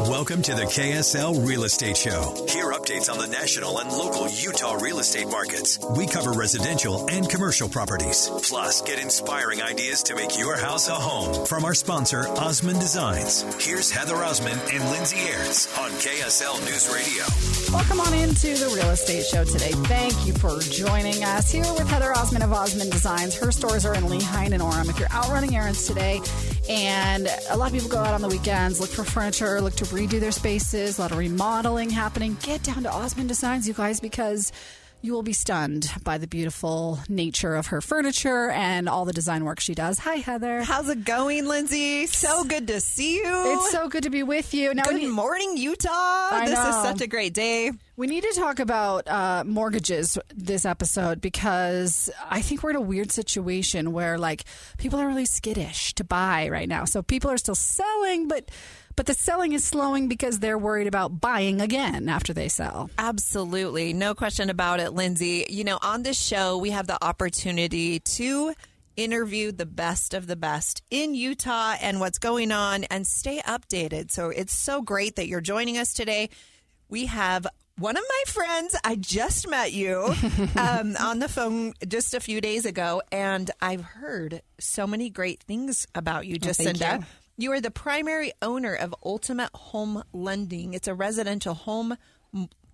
[0.00, 2.34] Welcome to the KSL Real Estate Show.
[2.48, 5.78] Hear updates on the national and local Utah real estate markets.
[5.96, 8.28] We cover residential and commercial properties.
[8.42, 13.42] Plus, get inspiring ideas to make your house a home from our sponsor, Osmond Designs.
[13.64, 17.24] Here's Heather Osmond and Lindsay Aerts on KSL News Radio.
[17.72, 19.70] Welcome on into the real estate show today.
[19.86, 23.36] Thank you for joining us here with Heather Osmond of Osmond Designs.
[23.36, 24.90] Her stores are in Lehi and Orem.
[24.90, 26.20] If you're out running errands today,
[26.68, 29.84] and a lot of people go out on the weekends, look for furniture, look to
[29.86, 32.36] redo their spaces, a lot of remodeling happening.
[32.42, 34.52] Get down to Osmond Designs, you guys, because
[35.04, 39.44] you will be stunned by the beautiful nature of her furniture and all the design
[39.44, 39.98] work she does.
[39.98, 40.62] Hi, Heather.
[40.62, 42.06] How's it going, Lindsay?
[42.06, 43.52] So good to see you.
[43.52, 44.72] It's so good to be with you.
[44.72, 45.90] Now, good morning, Utah.
[45.90, 46.70] I this know.
[46.70, 47.72] is such a great day.
[47.96, 52.80] We need to talk about uh, mortgages this episode because I think we're in a
[52.80, 54.44] weird situation where like
[54.78, 56.86] people are really skittish to buy right now.
[56.86, 58.50] So people are still selling, but
[58.96, 62.90] but the selling is slowing because they're worried about buying again after they sell.
[62.98, 63.92] Absolutely.
[63.92, 65.46] No question about it, Lindsay.
[65.48, 68.54] You know, on this show, we have the opportunity to
[68.96, 74.10] interview the best of the best in Utah and what's going on and stay updated.
[74.10, 76.30] So it's so great that you're joining us today.
[76.88, 80.14] We have one of my friends, I just met you
[80.56, 85.42] um, on the phone just a few days ago, and I've heard so many great
[85.42, 87.00] things about you, Jacinda.
[87.02, 90.74] Oh, you are the primary owner of Ultimate Home Lending.
[90.74, 91.96] It's a residential home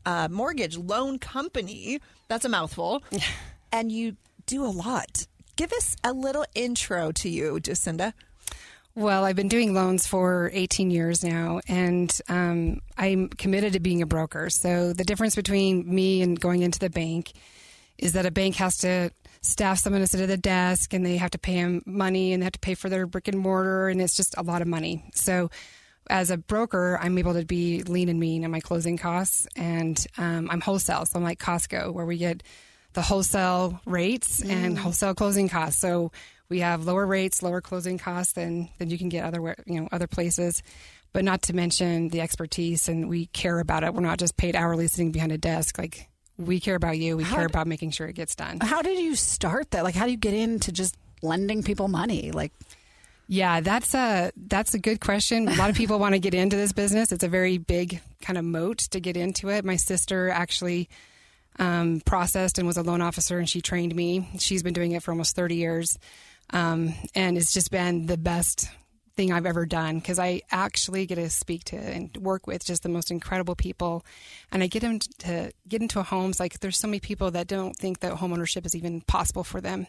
[0.07, 2.01] uh, mortgage loan company.
[2.29, 3.03] That's a mouthful.
[3.73, 5.27] and you do a lot.
[5.57, 8.13] Give us a little intro to you, Jacinda.
[8.95, 14.03] Well, I've been doing loans for 18 years now, and um, I'm committed to being
[14.03, 14.51] a broker.
[14.51, 17.33] So the difference between me and going into the bank
[17.99, 19.11] is that a bank has to
[19.43, 22.43] staff someone to sit at the desk and they have to pay them money and
[22.43, 24.69] they have to pay for their brick and mortar and it's just a lot of
[24.69, 25.05] money.
[25.15, 25.51] So
[26.09, 30.05] as a broker, I'm able to be lean and mean on my closing costs and
[30.19, 31.07] um, I'm wholesale.
[31.07, 32.43] So I'm like Costco where we get
[32.93, 34.51] the wholesale rates mm.
[34.51, 35.81] and wholesale closing costs.
[35.81, 36.13] So
[36.49, 39.89] we have lower rates, lower closing costs than, than you can get other, you know,
[39.93, 40.63] other places
[41.13, 43.95] but not to mention the expertise and we care about it.
[43.95, 45.79] We're not just paid hourly sitting behind a desk.
[45.79, 46.10] Like
[46.41, 47.17] we care about you.
[47.17, 48.59] We how care about making sure it gets done.
[48.61, 49.85] How did you start that?
[49.85, 52.33] Like, how do you get into just lending people money?
[52.33, 52.53] Like,
[53.29, 55.49] yeah, that's a that's a good question.
[55.49, 57.13] A lot of people want to get into this business.
[57.13, 59.65] It's a very big kind of moat to get into it.
[59.65, 60.89] My sister actually
[61.59, 64.29] um, processed and was a loan officer, and she trained me.
[64.39, 65.99] She's been doing it for almost thirty years,
[66.51, 68.69] um, and it's just been the best
[69.21, 72.83] thing I've ever done because I actually get to speak to and work with just
[72.83, 74.03] the most incredible people,
[74.51, 76.41] and I get them to get into homes.
[76.41, 79.87] Like there's so many people that don't think that homeownership is even possible for them,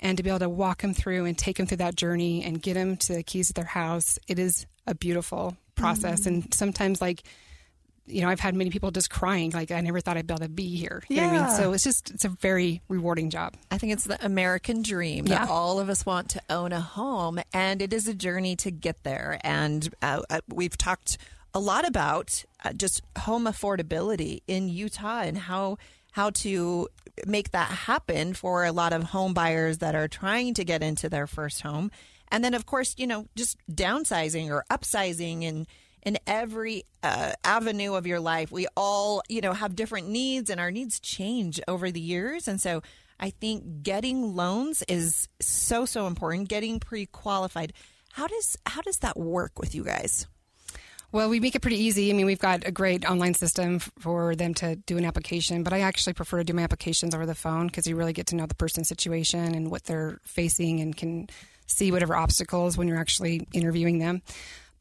[0.00, 2.60] and to be able to walk them through and take them through that journey and
[2.60, 6.22] get them to the keys of their house, it is a beautiful process.
[6.22, 6.28] Mm-hmm.
[6.28, 7.22] And sometimes like
[8.12, 10.44] you know, I've had many people just crying, like, I never thought I'd be able
[10.44, 11.02] to be here.
[11.08, 11.28] You yeah.
[11.28, 11.56] I mean?
[11.56, 13.54] So it's just, it's a very rewarding job.
[13.70, 17.40] I think it's the American dream that all of us want to own a home,
[17.52, 19.38] and it is a journey to get there.
[19.42, 21.18] And uh, uh we've talked
[21.54, 25.78] a lot about uh, just home affordability in Utah and how
[26.12, 26.88] how to
[27.26, 31.08] make that happen for a lot of home buyers that are trying to get into
[31.08, 31.90] their first home.
[32.28, 35.66] And then, of course, you know, just downsizing or upsizing and
[36.02, 38.50] in every uh, avenue of your life.
[38.50, 42.48] We all, you know, have different needs and our needs change over the years.
[42.48, 42.82] And so
[43.20, 47.72] I think getting loans is so, so important, getting pre qualified.
[48.12, 50.26] How does how does that work with you guys?
[51.12, 52.08] Well, we make it pretty easy.
[52.08, 55.74] I mean, we've got a great online system for them to do an application, but
[55.74, 58.36] I actually prefer to do my applications over the phone because you really get to
[58.36, 61.28] know the person's situation and what they're facing and can
[61.66, 64.22] see whatever obstacles when you're actually interviewing them.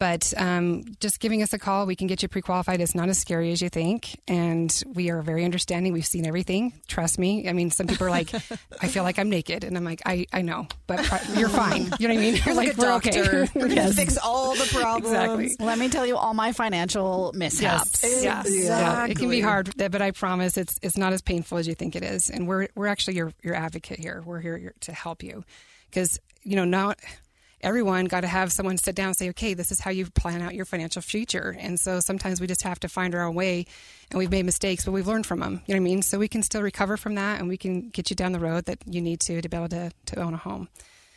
[0.01, 2.81] But um, just giving us a call, we can get you pre qualified.
[2.81, 4.19] It's not as scary as you think.
[4.27, 5.93] And we are very understanding.
[5.93, 6.73] We've seen everything.
[6.87, 7.47] Trust me.
[7.47, 8.33] I mean, some people are like,
[8.81, 9.63] I feel like I'm naked.
[9.63, 11.01] And I'm like, I, I know, but
[11.35, 11.83] you're fine.
[11.99, 12.41] You know what I mean?
[12.45, 13.21] You're like, we're okay.
[13.53, 13.93] We're yes.
[13.93, 15.13] fix all the problems.
[15.13, 15.55] Exactly.
[15.63, 18.01] Let me tell you all my financial mishaps.
[18.01, 18.23] Yes.
[18.23, 18.45] yes.
[18.47, 18.63] Exactly.
[18.65, 19.05] Yeah.
[19.05, 21.95] It can be hard, but I promise it's it's not as painful as you think
[21.95, 22.31] it is.
[22.31, 24.23] And we're we're actually your your advocate here.
[24.25, 25.45] We're here to help you
[25.91, 26.95] because you know now
[27.63, 30.41] everyone got to have someone sit down and say, okay, this is how you plan
[30.41, 31.55] out your financial future.
[31.59, 33.65] And so sometimes we just have to find our own way
[34.09, 35.61] and we've made mistakes, but we've learned from them.
[35.65, 36.01] You know what I mean?
[36.01, 38.65] So we can still recover from that and we can get you down the road
[38.65, 40.69] that you need to to be able to, to own a home.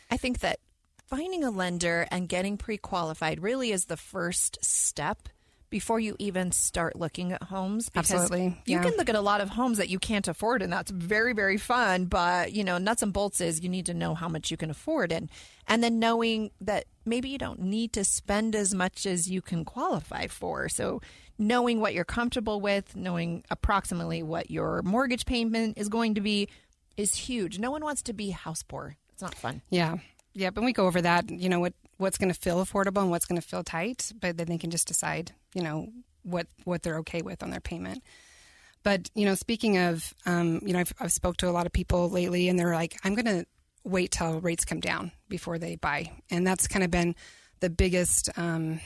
[0.09, 0.59] I think that
[1.07, 5.29] finding a lender and getting pre qualified really is the first step
[5.69, 7.89] before you even start looking at homes.
[7.89, 8.61] Because Absolutely.
[8.65, 11.33] You can look at a lot of homes that you can't afford, and that's very,
[11.33, 12.05] very fun.
[12.05, 14.69] But, you know, nuts and bolts is you need to know how much you can
[14.69, 15.11] afford.
[15.11, 15.29] And,
[15.67, 19.65] and then knowing that maybe you don't need to spend as much as you can
[19.65, 20.69] qualify for.
[20.69, 21.01] So,
[21.37, 26.47] knowing what you're comfortable with, knowing approximately what your mortgage payment is going to be
[26.97, 27.59] is huge.
[27.59, 28.95] No one wants to be house poor.
[29.11, 29.61] It's not fun.
[29.69, 29.97] Yeah.
[30.37, 33.09] Yeah, but we go over that, you know, what what's going to feel affordable and
[33.09, 35.87] what's going to feel tight, but then they can just decide, you know,
[36.23, 38.03] what what they're okay with on their payment.
[38.83, 41.71] But you know, speaking of, um, you know, I've, I've spoke to a lot of
[41.71, 43.45] people lately, and they're like, I'm going to
[43.85, 47.15] wait till rates come down before they buy, and that's kind of been
[47.61, 48.81] the biggest um,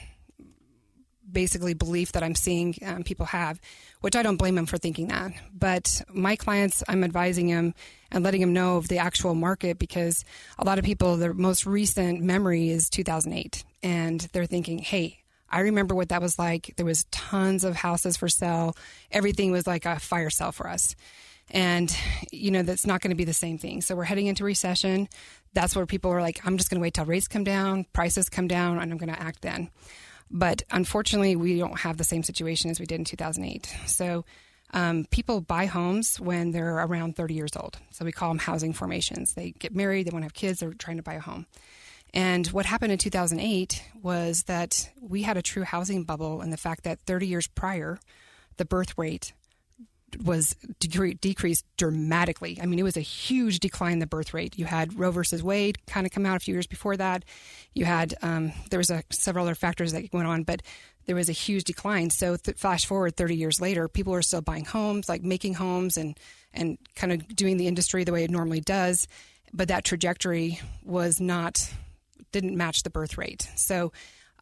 [1.32, 3.60] basically belief that I'm seeing um, people have,
[4.00, 5.32] which I don't blame them for thinking that.
[5.52, 7.74] But my clients, I'm advising them
[8.10, 10.24] and letting them know of the actual market because
[10.58, 15.16] a lot of people, their most recent memory is 2008, and they're thinking, hey.
[15.52, 16.74] I remember what that was like.
[16.76, 18.76] There was tons of houses for sale.
[19.10, 20.94] Everything was like a fire sale for us.
[21.50, 21.94] And,
[22.30, 23.80] you know, that's not going to be the same thing.
[23.80, 25.08] So we're heading into recession.
[25.52, 28.28] That's where people are like, I'm just going to wait till rates come down, prices
[28.28, 29.70] come down, and I'm going to act then.
[30.30, 33.74] But unfortunately, we don't have the same situation as we did in 2008.
[33.86, 34.24] So
[34.72, 37.78] um, people buy homes when they're around 30 years old.
[37.90, 39.34] So we call them housing formations.
[39.34, 41.46] They get married, they want to have kids, they're trying to buy a home.
[42.12, 46.56] And what happened in 2008 was that we had a true housing bubble, and the
[46.56, 47.98] fact that 30 years prior,
[48.56, 49.32] the birth rate
[50.24, 52.58] was decre- decreased dramatically.
[52.60, 54.58] I mean, it was a huge decline in the birth rate.
[54.58, 57.24] You had Roe versus Wade kind of come out a few years before that.
[57.74, 60.62] You had um, there was a, several other factors that went on, but
[61.06, 62.10] there was a huge decline.
[62.10, 65.96] So th- flash forward 30 years later, people are still buying homes, like making homes
[65.96, 66.18] and
[66.52, 69.06] and kind of doing the industry the way it normally does,
[69.52, 71.72] but that trajectory was not
[72.32, 73.48] didn't match the birth rate.
[73.56, 73.92] So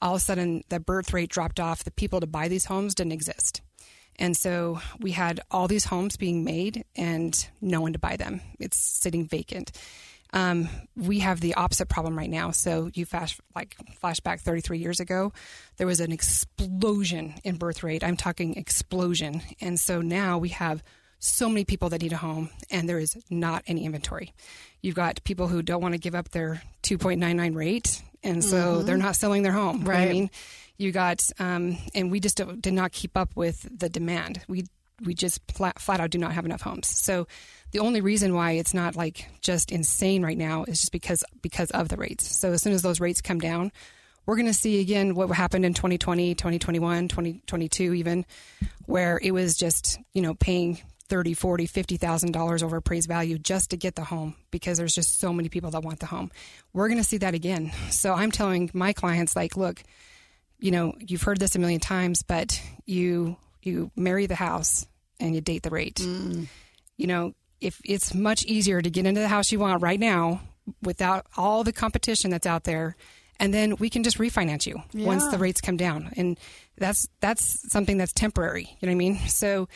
[0.01, 1.85] all of a sudden, the birth rate dropped off.
[1.85, 3.63] The people to buy these homes didn't exist.
[4.19, 8.41] And so we had all these homes being made and no one to buy them.
[8.59, 9.73] It's sitting vacant.
[10.33, 12.51] Um, we have the opposite problem right now.
[12.51, 15.33] So you flash like flashback 33 years ago,
[15.79, 18.05] there was an explosion in birth rate.
[18.05, 19.43] I'm talking explosion.
[19.61, 20.83] And so now we have
[21.19, 24.33] so many people that need a home and there is not any inventory.
[24.83, 28.87] You've got people who don't want to give up their 2.99 rate and so mm-hmm.
[28.87, 29.85] they're not selling their home.
[29.85, 30.09] Right.
[30.09, 30.31] I mean,
[30.79, 34.41] you got, um, and we just did not keep up with the demand.
[34.49, 34.65] We
[35.05, 36.89] we just flat, flat out do not have enough homes.
[36.89, 37.29] So
[37.71, 41.71] the only reason why it's not like just insane right now is just because because
[41.71, 42.27] of the rates.
[42.27, 43.71] So as soon as those rates come down,
[44.27, 48.27] we're going to see again what happened in 2020, 2021, 2022 even
[48.87, 53.71] where it was just, you know, paying 30, 40, 50,000 dollars over appraised value just
[53.71, 56.31] to get the home because there's just so many people that want the home.
[56.73, 57.73] We're going to see that again.
[57.91, 59.83] So I'm telling my clients like, look,
[60.59, 64.87] you know, you've heard this a million times, but you you marry the house
[65.21, 65.97] and you date the rate.
[65.97, 66.47] Mm.
[66.97, 70.41] You know, if it's much easier to get into the house you want right now
[70.83, 72.97] without all the competition that's out there
[73.41, 75.07] and then we can just refinance you yeah.
[75.07, 76.39] once the rates come down and
[76.77, 79.69] that's that's something that's temporary you know what i mean so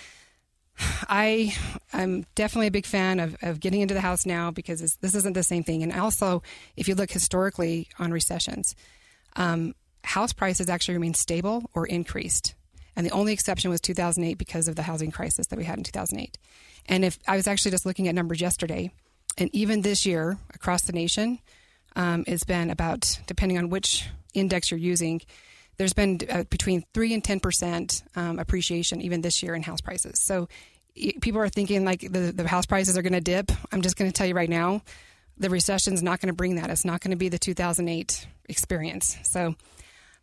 [1.09, 1.55] i
[1.93, 5.33] i'm definitely a big fan of, of getting into the house now because this isn't
[5.33, 6.43] the same thing and also
[6.77, 8.75] if you look historically on recessions
[9.37, 9.75] um,
[10.05, 12.55] house prices actually remain stable or increased.
[12.95, 15.85] And the only exception was 2008 because of the housing crisis that we had in
[15.85, 16.37] 2008.
[16.87, 18.91] And if I was actually just looking at numbers yesterday,
[19.39, 21.39] and even this year across the nation,
[21.97, 25.23] um, it's been about, depending on which index you're using,
[25.79, 30.21] there's been uh, between 3 and 10% um, appreciation even this year in house prices.
[30.23, 30.49] So
[31.21, 33.51] people are thinking like the, the house prices are going to dip.
[33.71, 34.83] I'm just going to tell you right now,
[35.39, 36.69] the recession is not going to bring that.
[36.69, 39.17] It's not going to be the 2008 experience.
[39.23, 39.55] So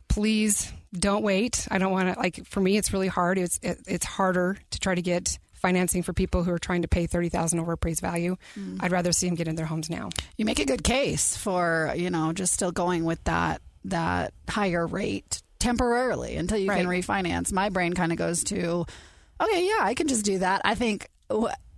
[0.09, 1.67] please don't wait.
[1.71, 3.37] I don't want to like for me it's really hard.
[3.37, 6.87] It's it, it's harder to try to get financing for people who are trying to
[6.87, 8.37] pay 30,000 over appraised value.
[8.57, 8.77] Mm.
[8.81, 10.09] I'd rather see them get in their homes now.
[10.37, 14.85] You make a good case for, you know, just still going with that that higher
[14.85, 16.81] rate temporarily until you right.
[16.81, 17.51] can refinance.
[17.51, 18.85] My brain kind of goes to
[19.41, 20.61] okay, yeah, I can just do that.
[20.65, 21.09] I think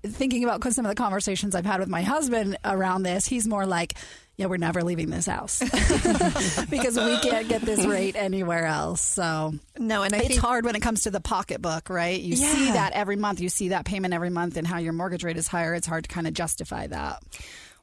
[0.03, 3.65] thinking about some of the conversations I've had with my husband around this, he's more
[3.65, 3.95] like,
[4.37, 5.59] yeah, we're never leaving this house
[6.69, 9.01] because we can't get this rate anywhere else.
[9.01, 12.19] So no, and I it's think, hard when it comes to the pocketbook, right?
[12.19, 12.53] You yeah.
[12.53, 15.37] see that every month, you see that payment every month, and how your mortgage rate
[15.37, 15.73] is higher.
[15.73, 17.23] It's hard to kind of justify that.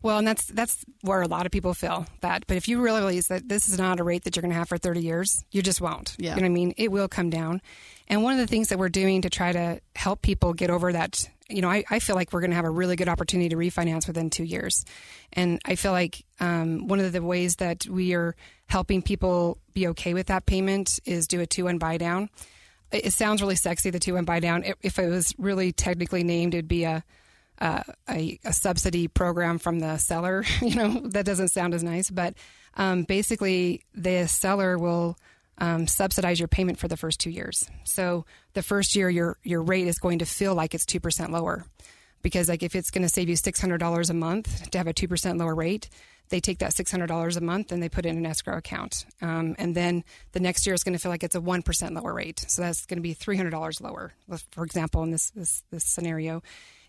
[0.02, 2.46] Well, and that's that's where a lot of people feel that.
[2.46, 4.68] But if you realize that this is not a rate that you're going to have
[4.68, 6.14] for 30 years, you just won't.
[6.18, 6.30] Yeah.
[6.30, 6.74] You know what I mean?
[6.76, 7.60] It will come down.
[8.06, 10.92] And one of the things that we're doing to try to help people get over
[10.92, 13.48] that, you know, I, I feel like we're going to have a really good opportunity
[13.48, 14.84] to refinance within two years.
[15.32, 18.36] And I feel like um, one of the ways that we are
[18.66, 22.28] helping people be okay with that payment is do a two-one buy down.
[22.92, 24.64] It, it sounds really sexy, the two-one buy down.
[24.82, 27.04] If it was really technically named, it'd be a
[27.60, 30.44] a, a, subsidy program from the seller.
[30.62, 32.34] you know, that doesn't sound as nice, but
[32.76, 35.18] um, basically, the seller will
[35.58, 37.68] um, subsidize your payment for the first two years.
[37.84, 38.24] So
[38.54, 41.64] the first year, your your rate is going to feel like it's two percent lower,
[42.22, 44.86] because like if it's going to save you six hundred dollars a month to have
[44.86, 45.88] a two percent lower rate,
[46.30, 48.56] they take that six hundred dollars a month and they put it in an escrow
[48.56, 51.62] account, um, and then the next year is going to feel like it's a one
[51.62, 52.44] percent lower rate.
[52.48, 54.12] So that's going to be three hundred dollars lower,
[54.50, 56.42] for example, in this this this scenario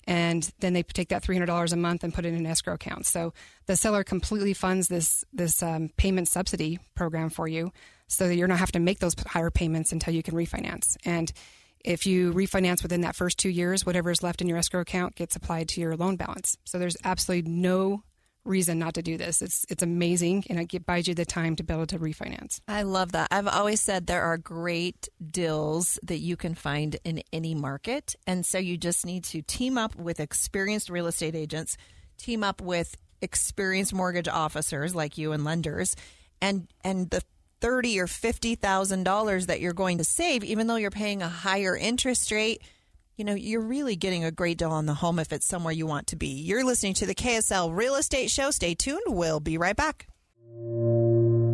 [0.06, 3.06] and then they take that $300 a month and put it in an escrow account.
[3.06, 3.34] So
[3.66, 7.72] the seller completely funds this this um, payment subsidy program for you,
[8.08, 10.98] so that you're not have to make those higher payments until you can refinance.
[11.06, 11.32] And
[11.84, 15.16] if you refinance within that first two years, whatever is left in your escrow account
[15.16, 16.58] gets applied to your loan balance.
[16.66, 18.04] So there's absolutely no
[18.46, 19.42] reason not to do this.
[19.42, 22.60] It's it's amazing, and it buys you the time to be able to refinance.
[22.68, 23.28] I love that.
[23.32, 28.46] I've always said there are great deals that you can find in any market, and
[28.46, 31.78] so you just need to team up with experienced real estate agents,
[32.18, 35.96] team up with experienced mortgage officers like you and lenders,
[36.42, 37.22] and and the
[37.62, 41.30] thirty or fifty thousand dollars that you're going to save, even though you're paying a
[41.30, 42.62] higher interest rate
[43.20, 45.86] you know, you're really getting a great deal on the home if it's somewhere you
[45.86, 46.28] want to be.
[46.28, 48.50] You're listening to the KSL Real Estate Show.
[48.50, 49.04] Stay tuned.
[49.08, 50.08] We'll be right back.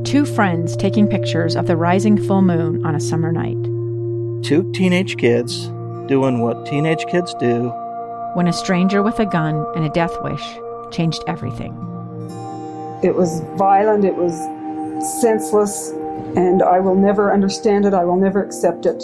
[0.03, 3.57] Two friends taking pictures of the rising full moon on a summer night.
[4.45, 5.65] Two teenage kids
[6.07, 7.69] doing what teenage kids do.
[8.35, 10.43] When a stranger with a gun and a death wish
[10.91, 11.73] changed everything.
[13.03, 14.35] It was violent, it was
[15.19, 15.89] senseless,
[16.35, 17.95] and I will never understand it.
[17.95, 19.03] I will never accept it.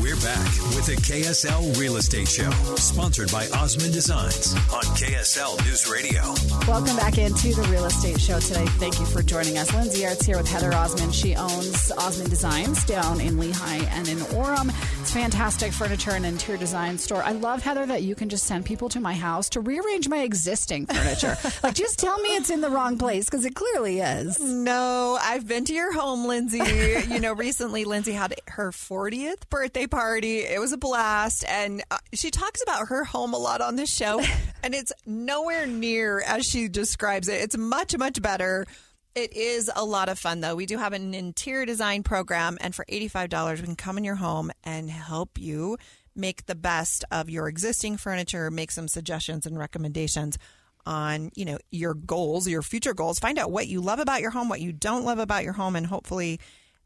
[0.00, 5.88] We're back with the KSL Real Estate Show, sponsored by Osmond Designs on KSL News
[5.90, 6.22] Radio.
[6.70, 8.66] Welcome back into the Real Estate Show today.
[8.78, 9.72] Thank you for joining us.
[9.72, 11.14] Lindsay Aerts here with Heather Osmond.
[11.14, 14.68] She owns Osmond Designs down in Lehi and in Orem.
[15.00, 17.22] It's fantastic furniture and interior design store.
[17.22, 20.18] I love, Heather, that you can just send people to my house to rearrange my
[20.18, 21.38] existing furniture.
[21.62, 24.38] like, just tell me it's in the wrong place because it clearly is.
[24.38, 26.60] No, I've been to your home, Lindsay.
[27.08, 30.40] you know, recently Lindsay had her 40th birthday party.
[30.40, 31.44] It was a blast.
[31.48, 34.20] And uh, she talks about her home a lot on this show.
[34.62, 37.40] and it's nowhere near as she describes it.
[37.40, 38.66] It's much, much better.
[39.14, 40.54] It is a lot of fun, though.
[40.54, 42.58] We do have an interior design program.
[42.60, 45.76] And for $85, we can come in your home and help you
[46.14, 50.38] make the best of your existing furniture, make some suggestions and recommendations
[50.84, 54.32] on you know your goals your future goals find out what you love about your
[54.32, 56.40] home what you don't love about your home and hopefully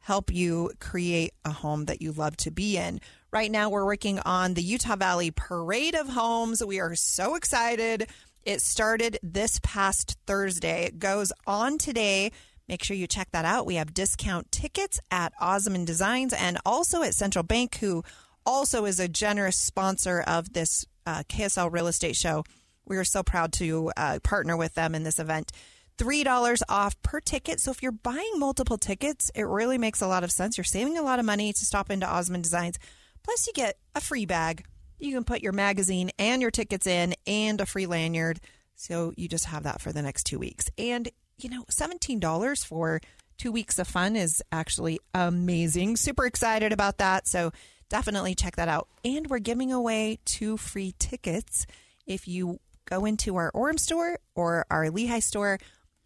[0.06, 3.00] help you create a home that you love to be in.
[3.32, 6.64] Right now, we're working on the Utah Valley Parade of Homes.
[6.64, 8.08] We are so excited.
[8.44, 10.84] It started this past Thursday.
[10.84, 12.30] It goes on today.
[12.68, 13.66] Make sure you check that out.
[13.66, 18.04] We have discount tickets at Osmond Designs and also at Central Bank, who
[18.46, 22.44] also is a generous sponsor of this uh, KSL real estate show.
[22.84, 25.50] We are so proud to uh, partner with them in this event.
[25.98, 27.60] $3 off per ticket.
[27.60, 30.56] So if you're buying multiple tickets, it really makes a lot of sense.
[30.56, 32.78] You're saving a lot of money to stop into Osmond Designs.
[33.22, 34.64] Plus, you get a free bag.
[34.98, 38.40] You can put your magazine and your tickets in and a free lanyard.
[38.74, 40.70] So you just have that for the next two weeks.
[40.78, 43.00] And, you know, $17 for
[43.38, 45.96] two weeks of fun is actually amazing.
[45.96, 47.26] Super excited about that.
[47.26, 47.52] So
[47.88, 48.88] definitely check that out.
[49.04, 51.66] And we're giving away two free tickets
[52.06, 55.58] if you go into our Orem store or our Lehi store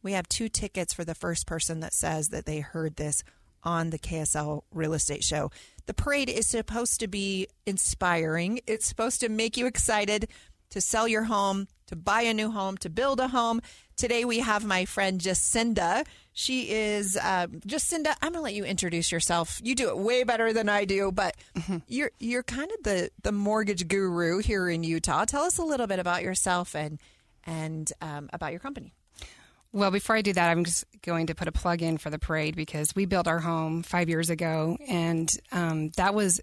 [0.02, 3.23] we have two tickets for the first person that says that they heard this
[3.62, 5.50] on the KSL real estate show.
[5.87, 8.61] The parade is supposed to be inspiring.
[8.66, 10.28] It's supposed to make you excited
[10.71, 13.61] to sell your home, to buy a new home, to build a home,
[14.00, 16.07] Today we have my friend Jacinda.
[16.33, 18.14] She is uh, Jacinda.
[18.23, 19.61] I'm gonna let you introduce yourself.
[19.62, 21.76] You do it way better than I do, but mm-hmm.
[21.87, 25.26] you're you're kind of the the mortgage guru here in Utah.
[25.26, 26.99] Tell us a little bit about yourself and
[27.45, 28.95] and um, about your company.
[29.72, 32.18] Well, before I do that, I'm just going to put a plug in for the
[32.18, 36.40] parade because we built our home five years ago, and um, that was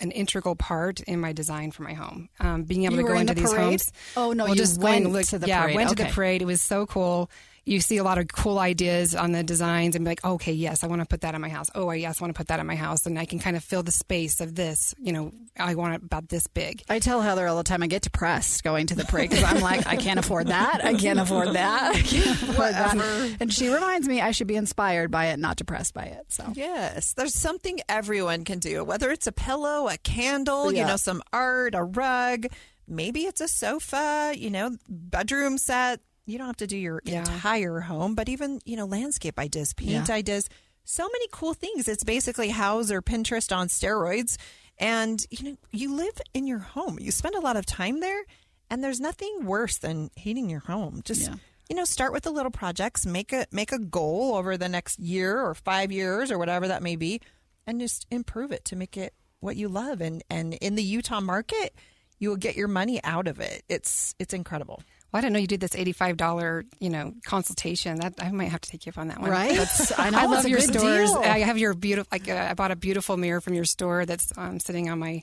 [0.00, 2.28] an integral part in my design for my home.
[2.38, 3.66] Um, being able you to go into the these parade?
[3.66, 3.92] homes.
[4.16, 5.76] Oh no, well, you just went look, to the yeah, parade.
[5.76, 6.02] went okay.
[6.04, 6.42] to the parade.
[6.42, 7.30] It was so cool
[7.68, 10.82] you see a lot of cool ideas on the designs and be like, okay, yes,
[10.82, 11.68] I want to put that in my house.
[11.74, 13.04] Oh, yes, I want to put that in my house.
[13.04, 16.02] And I can kind of fill the space of this, you know, I want it
[16.02, 16.82] about this big.
[16.88, 19.60] I tell Heather all the time I get depressed going to the parade because I'm
[19.60, 20.82] like, I can't afford that.
[20.82, 21.94] I can't afford that.
[21.94, 23.36] I can't afford that.
[23.40, 26.24] And she reminds me I should be inspired by it, not depressed by it.
[26.28, 30.80] So Yes, there's something everyone can do, whether it's a pillow, a candle, yeah.
[30.80, 32.46] you know, some art, a rug.
[32.86, 37.20] Maybe it's a sofa, you know, bedroom set, you don't have to do your yeah.
[37.20, 40.14] entire home, but even, you know, landscape ideas, paint yeah.
[40.14, 40.48] ideas,
[40.84, 41.88] so many cool things.
[41.88, 44.36] It's basically Houzz or Pinterest on steroids.
[44.78, 46.98] And, you know, you live in your home.
[47.00, 48.24] You spend a lot of time there,
[48.70, 51.00] and there's nothing worse than hating your home.
[51.04, 51.34] Just, yeah.
[51.68, 55.00] you know, start with the little projects, make a make a goal over the next
[55.00, 57.20] year or 5 years or whatever that may be,
[57.66, 61.20] and just improve it to make it what you love and and in the Utah
[61.20, 61.74] market,
[62.18, 63.62] you will get your money out of it.
[63.68, 64.82] It's it's incredible
[65.12, 68.00] well, I didn't know you did this eighty-five dollar, you know, consultation.
[68.00, 69.30] That I might have to take you up on that one.
[69.30, 69.58] Right?
[69.98, 71.10] I, know, I love your stores.
[71.10, 71.18] Deal.
[71.22, 72.08] I have your beautiful.
[72.12, 75.22] Like, uh, I bought a beautiful mirror from your store that's um, sitting on my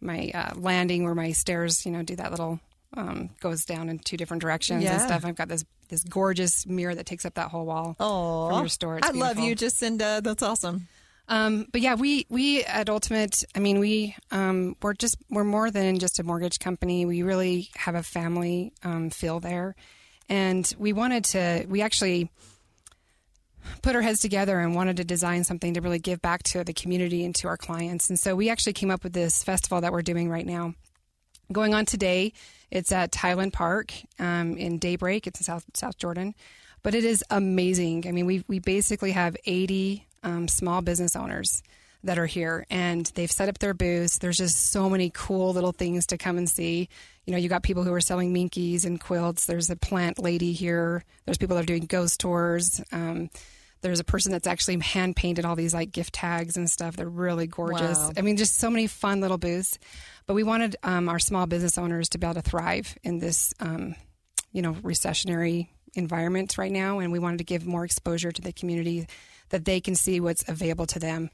[0.00, 2.60] my uh, landing where my stairs, you know, do that little
[2.96, 4.94] um, goes down in two different directions yeah.
[4.94, 5.24] and stuff.
[5.24, 8.68] I've got this this gorgeous mirror that takes up that whole wall Oh, from your
[8.68, 8.98] store.
[8.98, 9.34] It's I beautiful.
[9.36, 10.22] love you, Jacinda.
[10.22, 10.88] That's awesome.
[11.32, 15.70] Um, but yeah, we we at Ultimate, I mean, we um, we're just we're more
[15.70, 17.06] than just a mortgage company.
[17.06, 19.74] We really have a family um, feel there,
[20.28, 21.64] and we wanted to.
[21.70, 22.30] We actually
[23.80, 26.74] put our heads together and wanted to design something to really give back to the
[26.74, 28.10] community and to our clients.
[28.10, 30.74] And so we actually came up with this festival that we're doing right now,
[31.50, 32.34] going on today.
[32.70, 35.26] It's at Highland Park um, in Daybreak.
[35.26, 36.34] It's in South South Jordan,
[36.82, 38.06] but it is amazing.
[38.06, 41.62] I mean, we we basically have eighty um, small business owners
[42.04, 44.18] that are here and they've set up their booths.
[44.18, 46.88] There's just so many cool little things to come and see.
[47.26, 49.46] You know, you got people who are selling minkies and quilts.
[49.46, 51.04] There's a plant lady here.
[51.24, 52.82] There's people that are doing ghost tours.
[52.90, 53.30] Um,
[53.82, 56.96] there's a person that's actually hand painted all these like gift tags and stuff.
[56.96, 57.98] They're really gorgeous.
[57.98, 58.12] Wow.
[58.16, 59.78] I mean, just so many fun little booths.
[60.26, 63.52] But we wanted um, our small business owners to be able to thrive in this,
[63.60, 63.96] um,
[64.52, 66.98] you know, recessionary environment right now.
[66.98, 69.06] And we wanted to give more exposure to the community
[69.50, 71.30] that they can see what's available to them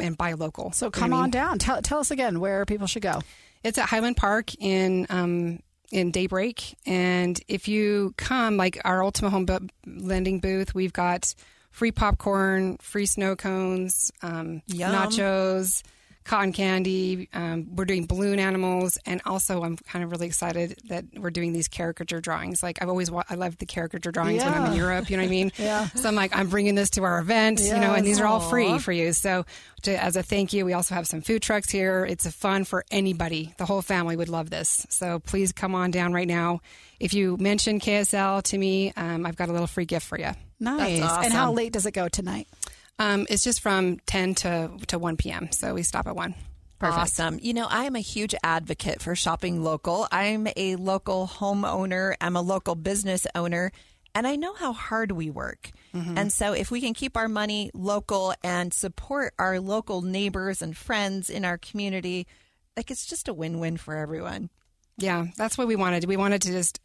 [0.00, 0.72] and buy local.
[0.72, 1.30] So come on I mean?
[1.30, 1.58] down.
[1.58, 3.20] Tell, tell us again where people should go.
[3.64, 9.30] It's at Highland Park in um, in Daybreak, and if you come, like our Ultimate
[9.30, 9.46] Home
[9.86, 11.34] Lending booth, we've got
[11.70, 15.82] free popcorn, free snow cones, um, nachos
[16.24, 17.28] cotton candy.
[17.32, 21.52] Um, we're doing balloon animals, and also I'm kind of really excited that we're doing
[21.52, 22.62] these caricature drawings.
[22.62, 24.50] Like I've always, wa- I love the caricature drawings yeah.
[24.50, 25.10] when I'm in Europe.
[25.10, 25.52] You know what I mean?
[25.58, 25.88] yeah.
[25.88, 27.60] So I'm like, I'm bringing this to our event.
[27.60, 27.72] Yes.
[27.72, 29.12] You know, and these are all free for you.
[29.12, 29.46] So
[29.82, 32.04] to, as a thank you, we also have some food trucks here.
[32.04, 33.54] It's a fun for anybody.
[33.56, 34.86] The whole family would love this.
[34.90, 36.60] So please come on down right now.
[37.00, 40.30] If you mention KSL to me, um, I've got a little free gift for you.
[40.60, 41.02] Nice.
[41.02, 41.24] Awesome.
[41.24, 42.48] And how late does it go tonight?
[42.98, 45.52] Um, it's just from 10 to, to 1 p.m.
[45.52, 46.34] So we stop at 1.
[46.78, 46.98] Perfect.
[46.98, 47.38] Awesome.
[47.42, 50.06] You know, I am a huge advocate for shopping local.
[50.12, 53.72] I'm a local homeowner, I'm a local business owner,
[54.14, 55.70] and I know how hard we work.
[55.92, 56.16] Mm-hmm.
[56.16, 60.76] And so, if we can keep our money local and support our local neighbors and
[60.76, 62.28] friends in our community,
[62.76, 64.50] like it's just a win win for everyone.
[64.98, 66.04] Yeah, that's what we wanted.
[66.04, 66.80] We wanted to just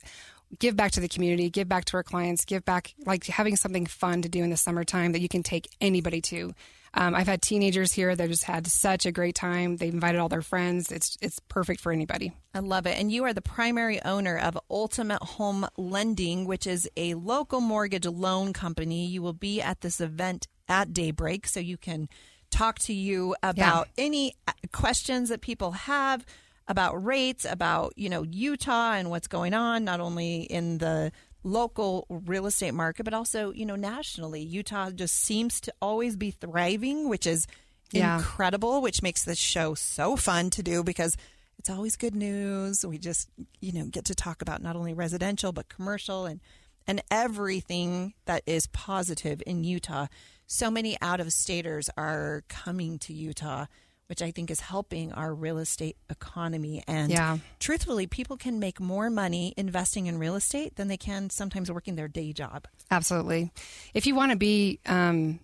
[0.60, 3.86] give back to the community, give back to our clients, give back, like having something
[3.86, 6.54] fun to do in the summertime that you can take anybody to.
[6.96, 9.78] Um, I've had teenagers here that just had such a great time.
[9.78, 10.92] They invited all their friends.
[10.92, 12.34] It's it's perfect for anybody.
[12.54, 13.00] I love it.
[13.00, 18.06] And you are the primary owner of Ultimate Home Lending, which is a local mortgage
[18.06, 19.08] loan company.
[19.08, 22.10] You will be at this event at Daybreak, so you can
[22.52, 24.06] talk to you about yeah.
[24.06, 24.36] any
[24.72, 26.24] questions that people have
[26.68, 31.12] about rates, about, you know, Utah and what's going on, not only in the
[31.44, 34.42] local real estate market, but also, you know, nationally.
[34.42, 37.48] Utah just seems to always be thriving, which is
[37.92, 38.18] yeah.
[38.18, 41.18] incredible, which makes this show so fun to do because
[41.60, 42.86] it's always good news.
[42.86, 46.40] We just, you know, get to talk about not only residential, but commercial and,
[46.88, 50.08] and everything that is positive in Utah.
[50.48, 53.66] So many out of staters are coming to Utah
[54.14, 56.84] which I think is helping our real estate economy.
[56.86, 57.40] And Yeah.
[57.60, 61.96] truthfully, people can make more money investing in real estate than they can sometimes working
[61.96, 62.68] their day job.
[62.92, 63.50] Absolutely.
[63.96, 65.40] If you want to be, um,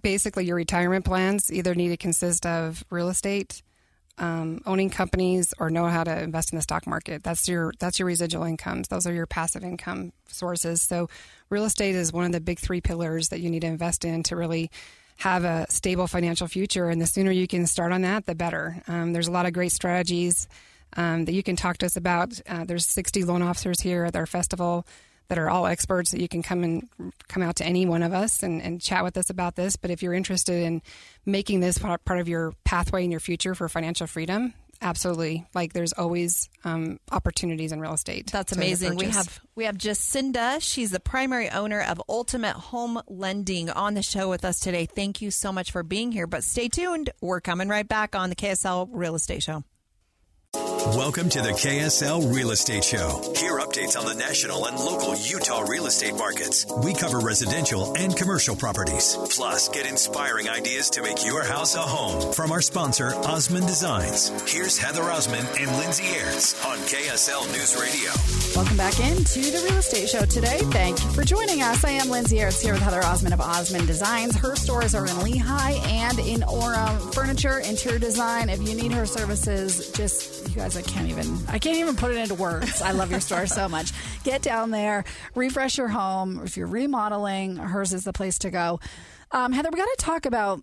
[0.00, 3.60] basically, your retirement plans either need to consist of real estate,
[4.16, 7.22] um, owning companies, or know how to invest in the stock market.
[7.22, 8.88] That's your that's your residual incomes.
[8.88, 10.80] Those are your passive income sources.
[10.80, 11.10] So,
[11.50, 14.22] real estate is one of the big three pillars that you need to invest in
[14.22, 14.70] to really
[15.18, 16.88] have a stable financial future.
[16.88, 18.82] And the sooner you can start on that, the better.
[18.88, 20.48] Um, there's a lot of great strategies
[20.96, 22.40] um, that you can talk to us about.
[22.48, 24.86] Uh, there's 60 loan officers here at our festival
[25.28, 26.88] that are all experts that you can come and
[27.28, 29.76] come out to any one of us and, and chat with us about this.
[29.76, 30.82] But if you're interested in
[31.24, 35.46] making this part part of your pathway in your future for financial freedom, absolutely.
[35.54, 38.30] Like there's always um, opportunities in real estate.
[38.30, 38.96] That's amazing.
[38.96, 40.58] We have we have Jacinda.
[40.60, 44.86] She's the primary owner of Ultimate Home Lending on the show with us today.
[44.86, 46.26] Thank you so much for being here.
[46.26, 47.10] But stay tuned.
[47.20, 49.64] We're coming right back on the KSL Real Estate Show.
[50.54, 53.22] Welcome to the KSL Real Estate Show.
[53.36, 56.66] Hear updates on the national and local Utah real estate markets.
[56.82, 59.16] We cover residential and commercial properties.
[59.30, 64.28] Plus, get inspiring ideas to make your house a home from our sponsor, Osmond Designs.
[64.52, 68.10] Here's Heather Osmond and Lindsay Aerts on KSL News Radio.
[68.54, 70.58] Welcome back into the Real Estate Show today.
[70.64, 71.82] Thank you for joining us.
[71.84, 74.36] I am Lindsay Aerts here with Heather Osmond of Osmond Designs.
[74.36, 77.14] Her stores are in Lehi and in Orem.
[77.14, 78.50] Furniture, interior design.
[78.50, 82.10] If you need her services, just you guys, I can't even, I can't even put
[82.10, 82.82] it into words.
[82.82, 83.92] I love your store so much.
[84.24, 86.40] Get down there, refresh your home.
[86.44, 88.80] If you're remodeling, hers is the place to go.
[89.30, 90.62] Um, Heather, we got to talk about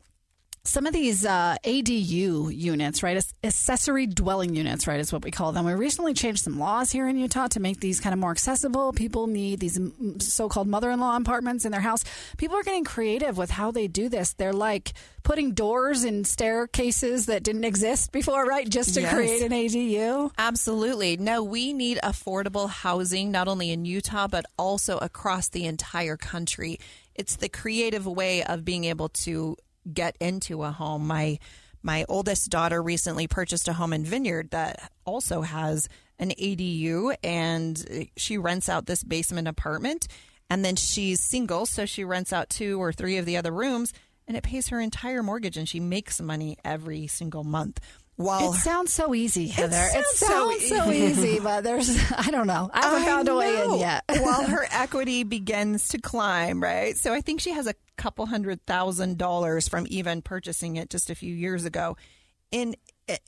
[0.64, 3.24] some of these uh, ADU units, right?
[3.44, 5.66] Accessory dwelling units, right, is what we call them.
[5.66, 8.92] We recently changed some laws here in Utah to make these kind of more accessible.
[8.94, 9.80] People need these
[10.20, 12.04] so-called mother-in-law apartments in their house.
[12.38, 14.34] People are getting creative with how they do this.
[14.34, 14.94] They're like
[15.24, 18.68] putting doors in staircases that didn't exist before, right?
[18.68, 19.14] Just to Yes.
[19.14, 20.32] create an ADU.
[20.38, 21.18] Absolutely.
[21.18, 26.80] No, we need affordable housing, not only in Utah, but also across the entire country.
[27.16, 29.58] It's the creative way of being able to
[29.94, 31.08] get into a home.
[31.08, 31.40] My
[31.82, 38.10] my oldest daughter recently purchased a home in Vineyard that also has an ADU and
[38.18, 40.08] she rents out this basement apartment
[40.50, 43.94] and then she's single so she rents out two or three of the other rooms
[44.28, 47.80] and it pays her entire mortgage and she makes money every single month.
[48.20, 49.78] While It sounds so easy, Heather.
[49.78, 52.70] It sounds so sounds so easy, but there's, I don't know.
[52.74, 54.04] I haven't found a way in yet.
[54.10, 56.98] While her equity begins to climb, right?
[56.98, 61.10] So I think she has a couple hundred thousand dollars from even purchasing it just
[61.10, 61.96] a few years ago.
[62.52, 62.76] And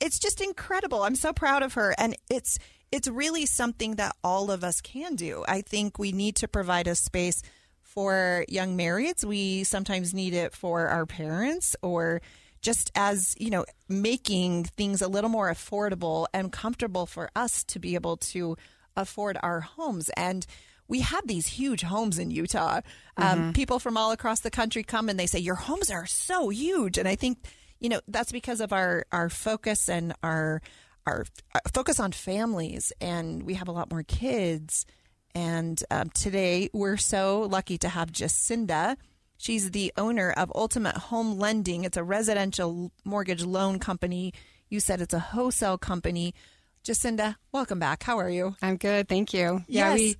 [0.01, 1.03] it's just incredible.
[1.03, 1.95] I'm so proud of her.
[1.97, 2.59] And it's
[2.91, 5.45] it's really something that all of us can do.
[5.47, 7.41] I think we need to provide a space
[7.79, 9.23] for young marrieds.
[9.23, 12.21] We sometimes need it for our parents or
[12.61, 17.79] just as, you know, making things a little more affordable and comfortable for us to
[17.79, 18.55] be able to
[18.95, 20.09] afford our homes.
[20.15, 20.45] And
[20.87, 22.81] we have these huge homes in Utah.
[23.17, 26.49] Um, people from all across the country come and they say, Your homes are so
[26.49, 26.97] huge.
[26.97, 27.37] And I think,
[27.79, 30.61] you know, that's because of our, our focus and our,
[31.07, 32.91] our, our focus on families.
[32.99, 34.85] And we have a lot more kids.
[35.33, 38.97] And um, today we're so lucky to have Jacinda.
[39.41, 41.83] She's the owner of Ultimate Home Lending.
[41.83, 44.35] It's a residential mortgage loan company.
[44.69, 46.35] You said it's a wholesale company.
[46.83, 48.03] Jacinda, welcome back.
[48.03, 48.55] How are you?
[48.61, 49.63] I'm good, thank you.
[49.67, 50.15] Yeah, we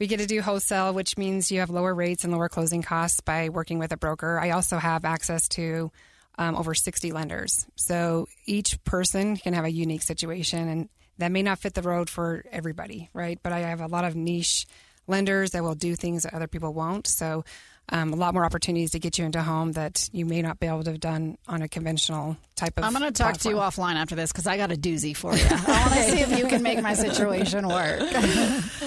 [0.00, 3.20] we get to do wholesale, which means you have lower rates and lower closing costs
[3.20, 4.40] by working with a broker.
[4.40, 5.92] I also have access to
[6.38, 11.42] um, over 60 lenders, so each person can have a unique situation, and that may
[11.42, 13.38] not fit the road for everybody, right?
[13.42, 14.66] But I have a lot of niche
[15.06, 17.06] lenders that will do things that other people won't.
[17.06, 17.44] So.
[17.90, 20.66] Um, a lot more opportunities to get you into home that you may not be
[20.66, 22.84] able to have done on a conventional type of.
[22.84, 25.34] I'm going to talk to you offline after this because I got a doozy for
[25.36, 25.44] you.
[25.44, 28.00] I want to see if you can make my situation work.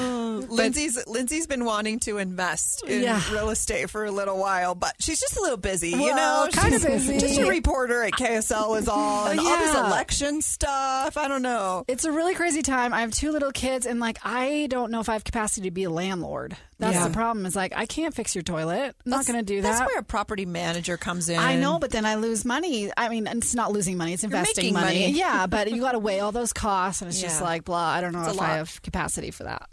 [0.58, 3.22] Lindsay's Lindsay's been wanting to invest in Yeah.
[3.32, 6.48] real estate for a little while, but she's just a little busy, you know.
[6.52, 7.18] kinda busy.
[7.20, 11.18] Just a reporter at KSL is all and all this election stuff.
[11.18, 11.86] I don't know.
[11.88, 12.94] It's a really crazy time.
[12.94, 15.72] I have two little kids, and like I don't know if I have capacity to
[15.72, 16.58] be a landlord.
[16.80, 17.08] That's Yeah.
[17.08, 17.46] the problem.
[17.48, 18.96] Is like I can't fix your toilet.
[19.06, 19.80] I'm not going to do that.
[19.80, 21.40] That's where a property manager comes in.
[21.40, 22.92] I know, but then I lose money.
[22.96, 25.12] I mean, it's not losing money; it's investing making money.
[25.12, 27.78] Yeah, but you got to weigh all those costs, and it's just like blah.
[27.80, 28.42] I don't know It's if.
[28.42, 29.68] I have capacity for that.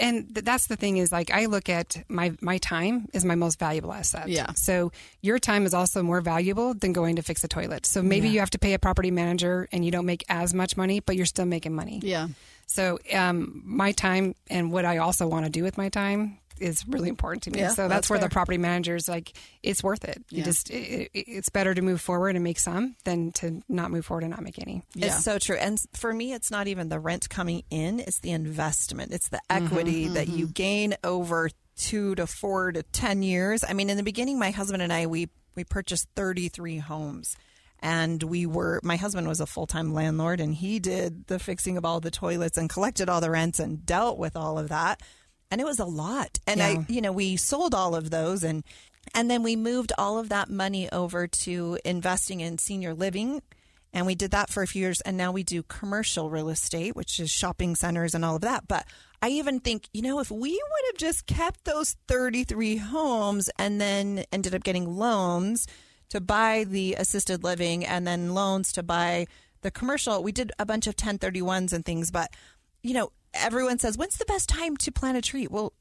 [0.00, 3.34] And th- that's the thing is like I look at my my time is my
[3.34, 4.28] most valuable asset.
[4.28, 4.52] Yeah.
[4.54, 7.86] So your time is also more valuable than going to fix a toilet.
[7.86, 10.76] So maybe you have to pay a property manager and you don't make as much
[10.76, 12.00] money, but you're still making money.
[12.02, 12.28] Yeah.
[12.66, 16.86] So um, my time and what I also want to do with my time is
[16.86, 17.60] really important to me.
[17.60, 18.28] Yeah, so that's, that's where fair.
[18.28, 20.22] the property manager's like, it's worth it.
[20.30, 20.44] You Yeah.
[20.44, 24.06] just, it, it- it's better to move forward and make some than to not move
[24.06, 24.82] forward and not make any.
[24.96, 25.56] It's so true.
[25.56, 29.40] And for me, it's not even the rent coming in, it's the investment, it's the
[29.50, 29.66] mm-hmm.
[29.66, 30.38] equity that mm-hmm.
[30.38, 33.64] you gain over two to four to 10 years.
[33.66, 37.36] I mean, in the beginning, my husband and I, we, we purchased 33 homes.
[37.82, 41.78] And we were, my husband was a full time landlord and he did the fixing
[41.78, 45.00] of all the toilets and collected all the rents and dealt with all of that.
[45.50, 46.38] And it was a lot.
[46.46, 46.66] And Yeah.
[46.66, 48.64] I, you know, we sold all of those and,
[49.14, 53.42] and then we moved all of that money over to investing in senior living.
[53.92, 55.00] And we did that for a few years.
[55.00, 58.68] And now we do commercial real estate, which is shopping centers and all of that.
[58.68, 58.86] But
[59.20, 63.80] I even think, you know, if we would have just kept those 33 homes and
[63.80, 65.66] then ended up getting loans
[66.10, 69.26] to buy the assisted living and then loans to buy
[69.62, 72.12] the commercial, we did a bunch of 1031s and things.
[72.12, 72.30] But,
[72.82, 75.46] you know, everyone says, when's the best time to plant a tree?
[75.48, 75.72] Well,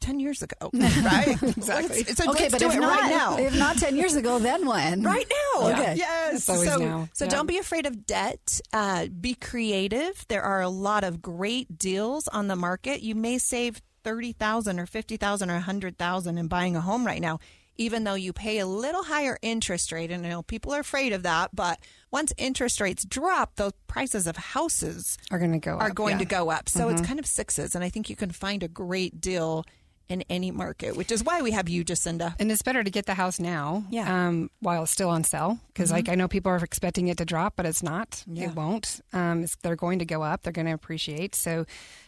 [0.00, 1.36] 10 years ago, right?
[1.42, 2.04] exactly.
[2.04, 3.36] So okay, let's but do if it not, right now.
[3.36, 5.02] if not ten years ago, then when?
[5.10, 5.68] Right now.
[5.72, 5.94] Okay.
[5.98, 6.44] Yes.
[6.44, 7.08] So now.
[7.12, 7.30] so Yeah.
[7.30, 8.62] don't be afraid of debt.
[8.72, 10.24] Uh, be creative.
[10.28, 13.02] There are a lot of great deals on the market.
[13.02, 16.80] You may save thirty thousand or fifty thousand or a hundred thousand in buying a
[16.80, 17.38] home right now.
[17.80, 21.14] Even though you pay a little higher interest rate, and I know people are afraid
[21.14, 21.78] of that, but
[22.10, 26.16] once interest rates drop, those prices of houses Are going to go are up, going
[26.16, 26.18] yeah.
[26.18, 26.68] to go up.
[26.68, 29.64] So it's kind of sixes, and I think you can find a great deal
[30.10, 32.34] in any market, which is why we have you, Jacinda.
[32.40, 34.04] And it's better to get the house now, Yeah.
[34.06, 34.12] Mm-hmm.
[34.12, 35.60] um, while it's still on sale.
[35.68, 38.24] Because like I know people are expecting it to drop, but it's not.
[38.26, 38.50] Yeah.
[38.50, 39.00] It won't.
[39.12, 40.42] Um, it's, they're going to go up.
[40.42, 41.34] They're going to appreciate.
[41.36, 41.64] So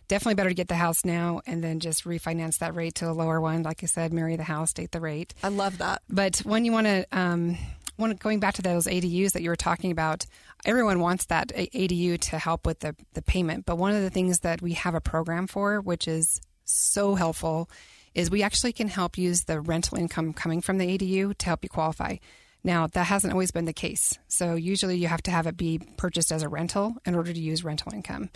[0.09, 3.13] definitely better to get the house now and then just refinance that rate to a
[3.13, 3.63] lower one.
[3.63, 5.35] Like I said, marry the house, date the rate.
[5.43, 6.03] I love that.
[6.09, 7.57] But when you want to, um,
[7.99, 10.27] want going back to those ADUs that you were talking about,
[10.65, 13.67] everyone wants that ADU to help with the, the payment.
[13.67, 17.71] But one of the things that we have a program for, which is so helpful,
[18.15, 21.63] is we actually can help use the rental income coming from the ADU to help
[21.63, 22.17] you qualify.
[22.65, 24.19] Now, that hasn't always been the case.
[24.29, 27.41] So, usually you have to have it be purchased as a rental in order to
[27.41, 28.31] use rental income.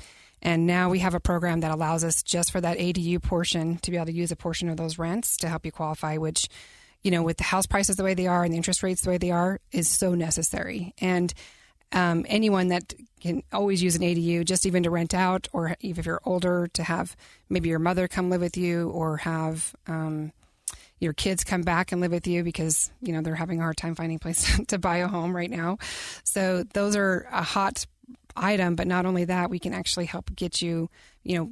[0.46, 3.90] And now we have a program that allows us just for that ADU portion to
[3.90, 6.48] be able to use a portion of those rents to help you qualify, which
[7.02, 9.10] you know, with the house prices the way they are and the interest rates the
[9.10, 10.94] way they are, is so necessary.
[11.00, 11.34] And
[11.92, 16.00] um, anyone that can always use an ADU, just even to rent out, or even
[16.00, 17.16] if you're older, to have
[17.48, 20.32] maybe your mother come live with you, or have um,
[20.98, 23.76] your kids come back and live with you because you know they're having a hard
[23.76, 25.78] time finding place to buy a home right now.
[26.24, 27.86] So those are a hot
[28.36, 28.76] item.
[28.76, 30.90] But not only that, we can actually help get you,
[31.22, 31.50] you know,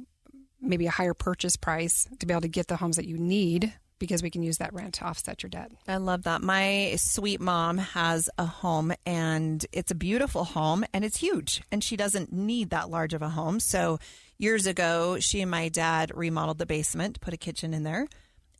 [0.61, 3.73] maybe a higher purchase price to be able to get the homes that you need
[3.99, 5.71] because we can use that rent to offset your debt.
[5.87, 6.41] I love that.
[6.41, 11.83] My sweet mom has a home and it's a beautiful home and it's huge and
[11.83, 13.59] she doesn't need that large of a home.
[13.59, 13.99] So
[14.37, 18.07] years ago, she and my dad remodeled the basement, put a kitchen in there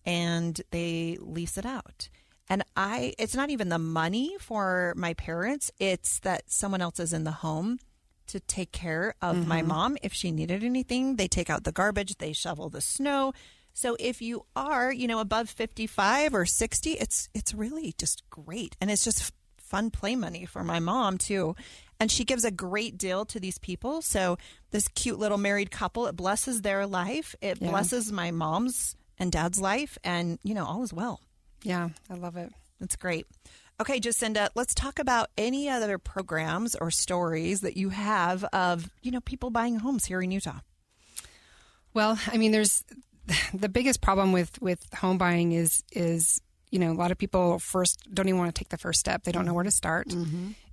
[0.06, 2.10] and they lease it out.
[2.48, 7.12] And I it's not even the money for my parents, it's that someone else is
[7.12, 7.80] in the home
[8.28, 9.68] to take care of my mm-hmm.
[9.68, 11.16] mom if she needed anything.
[11.16, 13.34] They take out the garbage, they shovel the snow.
[13.74, 18.76] So if you are, you know, above 55 or 60, it's it's really just great
[18.80, 21.56] and it's just fun play money for my mom too.
[22.00, 24.02] And she gives a great deal to these people.
[24.02, 24.38] So
[24.72, 27.36] this cute little married couple, it blesses their life.
[27.42, 27.70] It Yeah.
[27.70, 31.22] blesses my mom's and dad's life and, you know, all is well.
[31.64, 32.54] Yeah, I love it.
[32.80, 33.26] It's great.
[33.80, 39.12] Okay, Jacinda, let's talk about any other programs or stories that you have of, you
[39.12, 40.60] know, people buying homes here in Utah.
[41.94, 42.84] Well, I mean, there's
[43.54, 47.60] the biggest problem with with home buying is is you know a lot of people
[47.60, 49.24] first don't even want to take the first step.
[49.24, 50.14] They don't know where to start,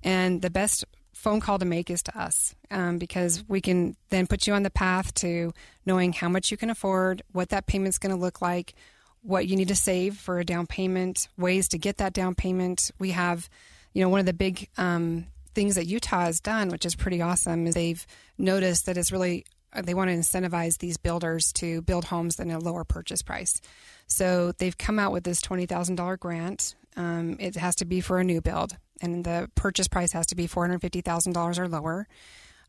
[0.03, 0.85] and the best
[1.15, 4.65] phone call to make is to us um, because we can then put you on
[4.65, 5.53] the path to
[5.87, 8.75] knowing how much you can afford, what that payment's going to look like,
[9.23, 12.91] what you need to save for a down payment, ways to get that down payment.
[12.99, 13.49] We have,
[13.93, 17.23] you know, one of the big um, things that Utah has done, which is pretty
[17.23, 18.05] awesome, is they've
[18.37, 22.49] noticed that it's really uh, they want to incentivize these builders to build homes at
[22.49, 23.61] a lower purchase price.
[24.07, 26.75] So they've come out with this twenty thousand dollar grant.
[26.97, 30.35] Um, it has to be for a new build, and the purchase price has to
[30.35, 32.09] be four hundred fifty thousand dollars or lower.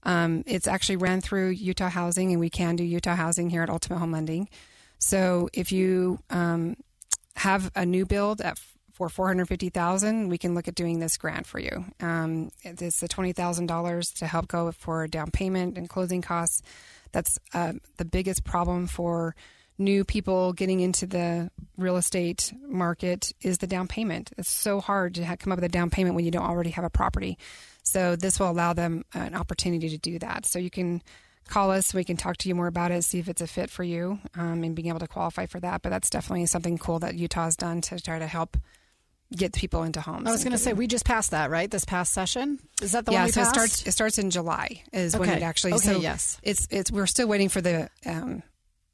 [0.03, 3.69] Um, it's actually ran through Utah Housing, and we can do Utah Housing here at
[3.69, 4.49] Ultimate Home Lending.
[5.03, 6.77] So if you um,
[7.35, 8.57] have a new build at
[8.93, 11.85] for four hundred fifty thousand, we can look at doing this grant for you.
[11.99, 16.61] Um, it's the twenty thousand dollars to help go for down payment and closing costs.
[17.11, 19.35] That's uh, the biggest problem for
[19.79, 24.31] new people getting into the real estate market is the down payment.
[24.37, 26.85] It's so hard to come up with a down payment when you don't already have
[26.85, 27.37] a property.
[27.81, 30.45] So this will allow them an opportunity to do that.
[30.45, 31.01] So you can
[31.47, 31.93] call us.
[31.93, 34.19] We can talk to you more about it, see if it's a fit for you,
[34.35, 35.81] um, and being able to qualify for that.
[35.81, 38.57] But that's definitely something cool that Utah's done to try to help
[39.35, 40.27] get people into homes.
[40.27, 42.59] I was going to say we just passed that right this past session.
[42.81, 43.49] Is that the yeah, one we so passed?
[43.49, 43.87] it starts.
[43.87, 45.73] It starts in July is when it actually.
[45.73, 46.39] Okay, so yes.
[46.43, 47.89] It's it's we're still waiting for the.
[48.05, 48.43] Um,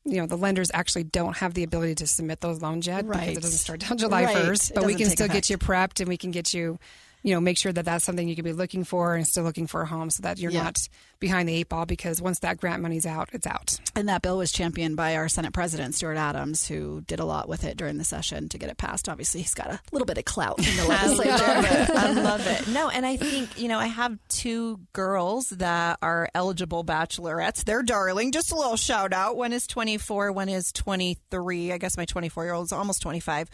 [0.05, 3.27] you know the lenders actually don't have the ability to submit those loans yet because
[3.27, 4.37] it doesn't start till July Right.
[4.37, 4.73] first.
[4.73, 5.33] But we can still effect.
[5.33, 6.79] get you prepped and we can get you,
[7.23, 9.67] you know, make sure that that's something you could be looking for and still looking
[9.67, 10.63] for a home so that you're Yeah.
[10.63, 10.87] not
[11.19, 13.77] behind the eight ball because once that grant money's out, it's out.
[13.95, 17.49] And that bill was championed by our Senate President, Stuart Adams, who did a lot
[17.49, 19.09] with it during the session to get it passed.
[19.09, 21.31] Obviously, he's got a little bit of clout in the I legislature.
[21.31, 21.89] love.
[21.95, 22.67] I love it.
[22.69, 27.65] No, and I think, you know, I have two girls that are eligible bachelorettes.
[27.65, 28.31] They're darling.
[28.31, 29.35] Just a little shout out.
[29.35, 31.71] One is 24, one is 23.
[31.73, 33.49] I guess my 24 year old is almost 25.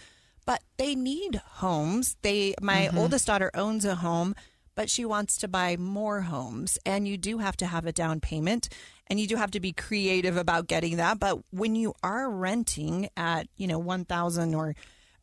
[0.45, 2.17] But they need homes.
[2.21, 4.36] They my oldest daughter owns a home,
[4.75, 8.19] but she wants to buy more homes and you do have to have a down
[8.19, 8.69] payment
[9.08, 11.19] and you do have to be creative about getting that.
[11.19, 14.75] But when you are renting at, you know, 1000 or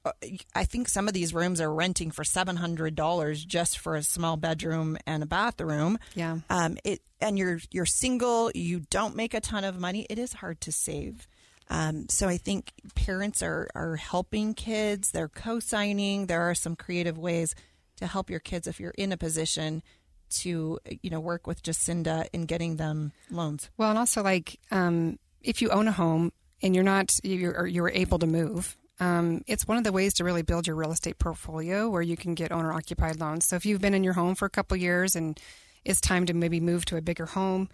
[0.04, 0.12] uh,
[0.54, 4.02] I think some of these rooms are renting for seven hundred dollars just for a
[4.02, 5.98] small bedroom and a bathroom.
[6.16, 6.38] Yeah.
[6.50, 6.76] Um.
[6.82, 8.50] It and you're you're single.
[8.52, 10.06] You don't make a ton of money.
[10.10, 11.28] It is hard to save.
[11.72, 12.06] Um.
[12.08, 15.10] So I think parents are are helping kids.
[15.10, 16.26] They're co-signing.
[16.26, 17.54] There are some creative ways
[17.96, 19.82] to help your kids if you're in a position
[20.30, 23.70] to you know work with Jacinda in getting them loans.
[23.78, 26.32] Well, and also like um, if you own a home
[26.62, 30.24] and you're not you're you're able to move, um, it's one of the ways to
[30.24, 33.46] really build your real estate portfolio where you can get owner occupied loans.
[33.46, 35.40] So if you've been in your home for a couple years and
[35.84, 37.68] it's time to maybe move to a bigger home.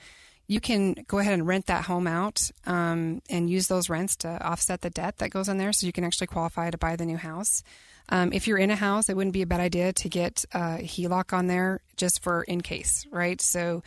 [0.48, 4.42] You can go ahead and rent that home out um, and use those rents to
[4.44, 7.06] offset the debt that goes in there, so you can actually qualify to buy the
[7.06, 7.62] new house.
[8.08, 10.78] Um, if you're in a house, it wouldn't be a bad idea to get a
[10.78, 13.38] HELOC on there just for in case, right?
[13.40, 13.82] So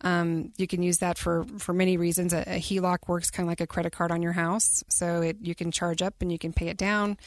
[0.00, 2.32] um, you can use that for, for many reasons.
[2.32, 5.36] A, a HELOC works kind of like a credit card on your house, so it
[5.42, 7.18] you can charge up and you can pay it down,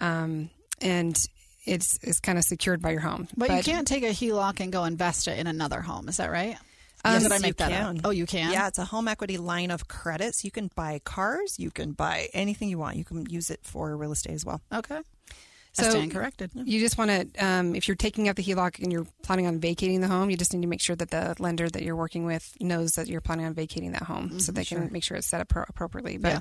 [0.00, 0.50] um,
[0.80, 1.16] and
[1.64, 3.28] it's it's kind of secured by your home.
[3.36, 6.08] But, you can't take a HELOC and go invest it in another home.
[6.08, 6.56] Is that right?
[7.04, 7.98] Did I make you that can.
[7.98, 8.06] up?
[8.06, 8.52] Oh, you can.
[8.52, 10.34] Yeah, it's a home equity line of credit.
[10.36, 12.96] So you can buy cars, you can buy anything you want.
[12.96, 14.60] You can use it for real estate as well.
[14.72, 15.00] Okay.
[15.74, 16.50] So I stand corrected.
[16.54, 19.58] You just want to, um, if you're taking out the HELOC and you're planning on
[19.58, 22.26] vacating the home, you just need to make sure that the lender that you're working
[22.26, 25.26] with knows that you're planning on vacating that home, so they can make sure it's
[25.26, 26.18] set up pro- appropriately.
[26.18, 26.40] But Yeah.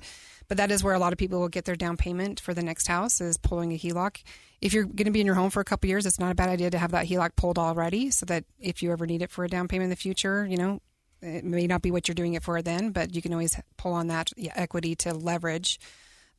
[0.52, 2.62] But that is where a lot of people will get their down payment for the
[2.62, 4.22] next house is pulling a HELOC.
[4.60, 6.36] If you're going to be in your home for a couple years, it's not a
[6.36, 9.32] bad idea to have that HELOC pulled already, so that if you ever need it
[9.32, 10.82] for a down payment in the future, you know.
[11.22, 13.94] It may not be what you're doing it for then, but you can always pull
[13.94, 15.80] on that equity to leverage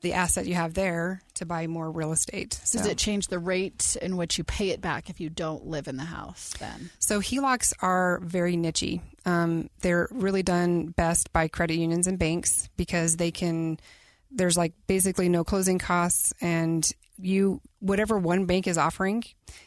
[0.03, 2.61] the asset you have there to buy more real estate.
[2.71, 5.89] Does it change the rate in which you pay it back if you don't live
[5.89, 6.91] in the house then?
[6.99, 9.01] So HELOCs are very nichey.
[9.25, 13.81] Um, they're really done best by credit unions and banks because they can.
[14.35, 19.25] There's like basically no closing costs, and you whatever one bank is offering,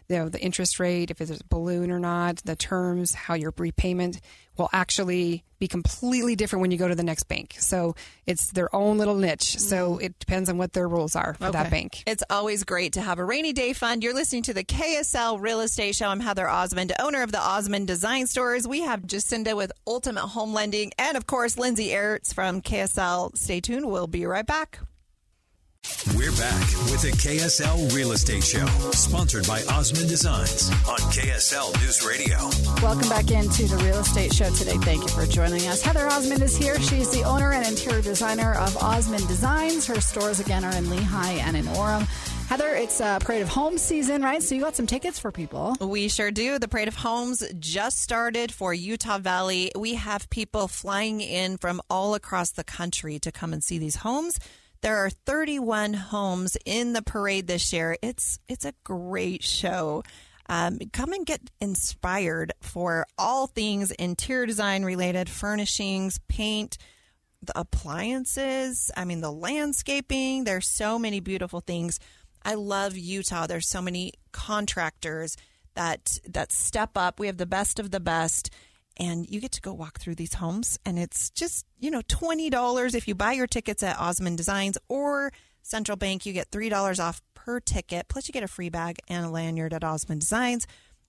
[0.10, 3.54] you know, the interest rate, if it's a balloon or not, the terms, how your
[3.58, 4.22] repayment
[4.58, 7.56] will actually be completely different when you go to the next bank.
[7.60, 9.58] So it's their own little niche.
[9.60, 10.06] So mm-hmm.
[10.06, 12.04] it depends on what their rules are for that bank.
[12.08, 14.04] It's always great to have a rainy day fund.
[14.04, 16.08] You're listening to the KSL Real Estate Show.
[16.08, 18.68] I'm Heather Osmond, owner of the Osmond Design Stores.
[18.68, 23.38] We have Jacinda with Ultimate Home Lending, and of course, Lindsay Aerts from KSL.
[23.38, 23.86] Stay tuned.
[23.86, 24.80] We'll be right back.
[26.16, 32.06] We're back with the KSL Real Estate Show, sponsored by Osmond Designs on KSL News
[32.06, 32.38] Radio.
[32.82, 34.78] Welcome back into the real estate show today.
[34.78, 35.82] Thank you for joining us.
[35.82, 36.80] Heather Osmond is here.
[36.80, 39.86] She's the owner and interior designer of Osmond Designs.
[39.88, 42.08] Her stores again are in Lehi and in Orem.
[42.48, 44.42] Heather, it's uh, Parade of Home season, right?
[44.42, 45.76] So you got some tickets for people.
[45.82, 46.60] We sure do.
[46.60, 49.72] The Parade of Homes just started for Utah Valley.
[49.76, 53.96] We have people flying in from all across the country to come and see these
[53.98, 54.40] homes.
[54.86, 57.98] There are 31 homes in the parade this year.
[58.04, 60.04] It's it's a great show.
[60.48, 66.78] Um, come and get inspired for all things interior design related, furnishings, paint,
[67.42, 68.92] the appliances.
[68.96, 70.44] I mean, the landscaping.
[70.44, 72.00] There's so many beautiful things.
[72.44, 73.48] I love Utah.
[73.48, 75.36] There's so many contractors
[75.74, 77.20] that that step up.
[77.20, 78.52] We have the best of the best,
[78.98, 82.50] and you get to go walk through these homes, and it's just you know twenty
[82.50, 85.32] dollars if you buy your tickets at Osmond Designs or
[85.62, 86.26] Central Bank.
[86.26, 89.30] You get three dollars off per ticket, plus you get a free bag and a
[89.30, 90.68] lanyard at Osmond Designs.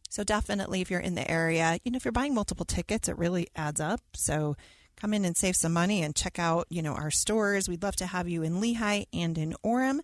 [0.08, 3.18] So definitely, if you're in the area, you know, if you're buying multiple tickets, it
[3.18, 4.00] really adds up.
[4.14, 4.56] So
[4.96, 7.68] come in and save some money and check out, you know, our stores.
[7.68, 10.00] We'd love to have you in Lehi and in Orem.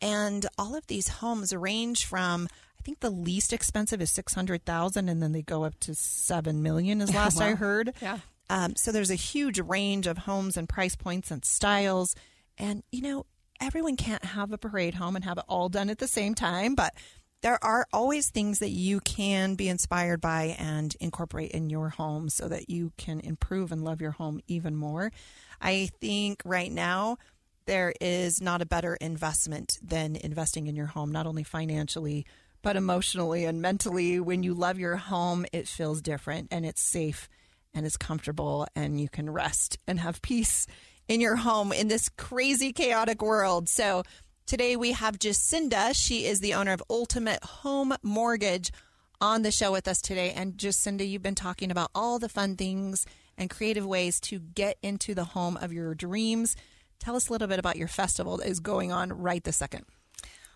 [0.00, 4.64] And all of these homes range from I think the least expensive is six hundred
[4.64, 7.92] thousand, and then they go up to seven million, is last I heard.
[8.00, 8.18] Yeah.
[8.48, 12.14] Um, so there's a huge range of homes and price points and styles.
[12.58, 13.26] And, you know,
[13.60, 16.74] everyone can't have a parade home and have it all done at the same time,
[16.74, 16.94] but
[17.42, 22.28] there are always things that you can be inspired by and incorporate in your home
[22.28, 25.12] so that you can improve and love your home even more.
[25.60, 27.18] I think right now
[27.66, 32.26] there is not a better investment than investing in your home, not only financially,
[32.62, 34.18] but emotionally and mentally.
[34.18, 37.28] When you love your home, it feels different and it's safe
[37.74, 40.66] and it's comfortable and you can rest and have peace
[41.08, 43.68] in your home in this crazy, chaotic world.
[43.68, 44.02] So
[44.46, 45.94] today we have Jacinda.
[45.94, 48.72] She is the owner of Ultimate Home Mortgage
[49.20, 50.32] on the show with us today.
[50.32, 53.06] And Jacinda, you've been talking about all the fun things
[53.38, 56.56] and creative ways to get into the home of your dreams.
[56.98, 59.84] Tell us a little bit about your festival that is going on right this second.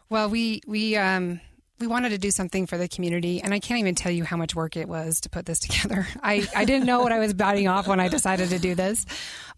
[0.09, 1.41] Well, we we um,
[1.81, 4.37] we wanted to do something for the community, and I can't even tell you how
[4.37, 6.07] much work it was to put this together.
[6.23, 9.07] I, I didn't know what I was biting off when I decided to do this,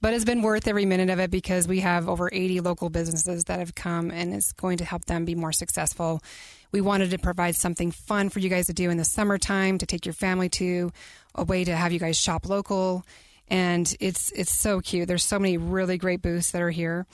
[0.00, 3.44] but it's been worth every minute of it because we have over 80 local businesses
[3.44, 6.22] that have come, and it's going to help them be more successful.
[6.70, 9.86] We wanted to provide something fun for you guys to do in the summertime to
[9.86, 10.92] take your family to,
[11.34, 13.04] a way to have you guys shop local,
[13.48, 15.08] and it's it's so cute.
[15.08, 17.06] There's so many really great booths that are here.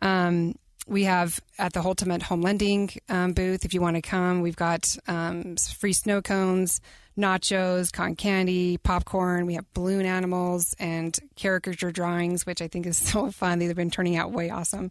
[0.00, 0.54] Um,
[0.86, 4.56] we have at the Ultimate Home Lending um, booth, if you want to come, we've
[4.56, 6.80] got um, free snow cones,
[7.16, 9.46] nachos, cotton candy, popcorn.
[9.46, 13.58] We have balloon animals and caricature drawings, which I think is so fun.
[13.58, 14.90] They've been turning out way awesome.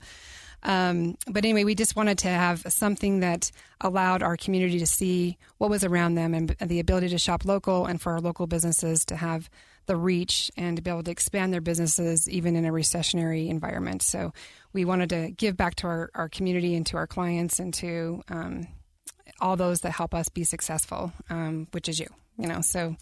[0.64, 5.38] Um, but anyway, we just wanted to have something that allowed our community to see
[5.58, 8.46] what was around them and, and the ability to shop local and for our local
[8.46, 9.50] businesses to have
[9.90, 14.04] the reach and to be able to expand their businesses even in a recessionary environment.
[14.04, 14.32] So
[14.72, 18.22] we wanted to give back to our, our community and to our clients and to
[18.30, 18.68] um,
[19.42, 22.06] all those that help us be successful, um, which is you,
[22.38, 22.96] you know, so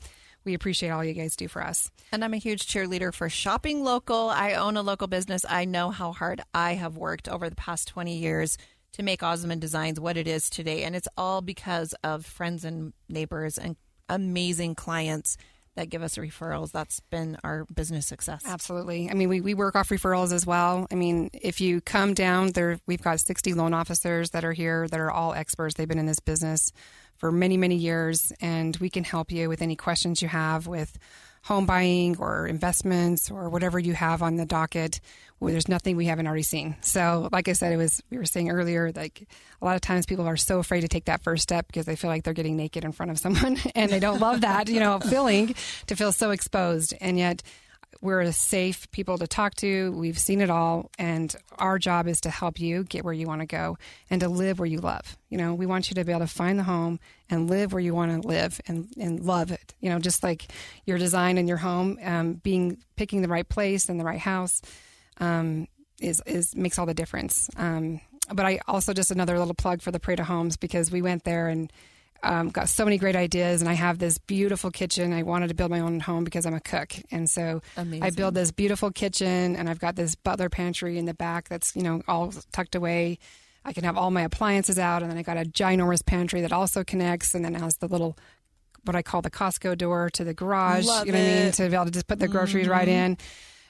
[0.45, 1.91] we appreciate all you guys do for us.
[2.13, 4.29] And I'm a huge cheerleader for shopping local.
[4.29, 5.43] I own a local business.
[5.47, 8.57] I know how hard I have worked over the past 20 years
[8.93, 10.83] to make Osmond Designs what it is today.
[10.83, 13.75] And it's all because of friends and neighbors and
[14.07, 15.35] amazing clients
[15.77, 16.71] that give us referrals.
[16.71, 18.43] That's been our business success.
[18.45, 19.09] Absolutely.
[19.09, 20.87] I mean, we, we work off referrals as well.
[20.91, 24.87] I mean, if you come down there, we've got 60 loan officers that are here
[24.87, 25.75] that are all experts.
[25.75, 26.73] They've been in this business
[27.15, 30.97] for many, many years, and we can help you with any questions you have with
[31.43, 34.99] home buying or investments or whatever you have on the docket
[35.39, 36.75] where there's nothing we haven't already seen.
[36.81, 39.27] So, like I said, it was we were saying earlier, like
[39.61, 41.95] a lot of times people are so afraid to take that first step because they
[41.95, 44.79] feel like they're getting naked in front of someone and they don't love that, you
[44.79, 45.55] know, feeling
[45.87, 46.93] to feel so exposed.
[46.99, 47.43] And yet
[48.01, 49.91] we're a safe people to talk to.
[49.91, 53.41] We've seen it all, and our job is to help you get where you want
[53.41, 53.77] to go
[54.09, 55.17] and to live where you love.
[55.29, 57.81] You know, we want you to be able to find the home and live where
[57.81, 59.73] you want to live and, and love it.
[59.79, 60.47] You know, just like
[60.85, 64.61] your design in your home, um, being picking the right place and the right house
[65.19, 65.67] um,
[65.99, 67.49] is is makes all the difference.
[67.57, 68.01] Um,
[68.33, 71.23] but I also just another little plug for the Parade of Homes because we went
[71.23, 71.71] there and
[72.23, 75.13] um, got so many great ideas, and I have this beautiful kitchen.
[75.13, 78.03] I wanted to build my own home because I'm a cook, and so Amazing.
[78.03, 81.75] I build this beautiful kitchen, and I've got this butler pantry in the back that's
[81.75, 83.19] you know all tucked away.
[83.63, 86.51] I can have all my appliances out, and then I got a ginormous pantry that
[86.51, 88.17] also connects, and then has the little
[88.83, 90.85] what I call the Costco door to the garage.
[90.85, 91.23] Love you know it.
[91.23, 91.51] what I mean?
[91.51, 92.71] To be able to just put the groceries mm-hmm.
[92.71, 93.17] right in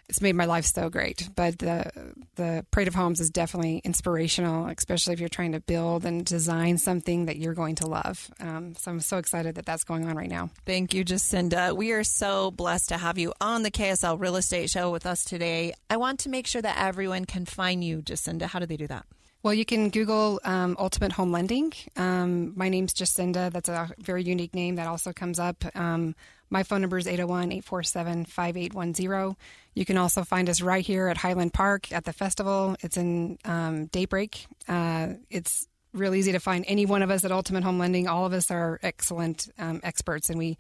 [0.09, 1.29] it's made my life so great.
[1.35, 1.91] But the
[2.35, 6.77] the Parade of Homes is definitely inspirational, especially if you're trying to build and design
[6.77, 8.29] something that you're going to love.
[8.39, 10.49] Um, so I'm so excited that that's going on right now.
[10.65, 11.75] Thank you, Jacinda.
[11.75, 15.23] We are so blessed to have you on the KSL Real Estate Show with us
[15.23, 15.73] today.
[15.89, 18.43] I want to make sure that everyone can find you, Jacinda.
[18.43, 19.05] How do they do that?
[19.43, 21.71] Well, you can Google um, Ultimate Home Lending.
[21.95, 23.51] Um, my name's Jacinda.
[23.51, 25.63] That's a very unique name that also comes up.
[25.75, 26.15] Um,
[26.49, 29.35] my phone number is 801 847 5810.
[29.73, 32.75] You can also find us right here at Highland Park at the festival.
[32.81, 34.47] It's in um, Daybreak.
[34.67, 38.07] Uh, it's real easy to find any one of us at Ultimate Home Lending.
[38.07, 40.57] All of us are excellent um, experts, and we